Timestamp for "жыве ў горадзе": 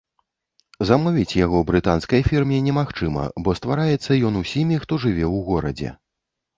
5.09-5.99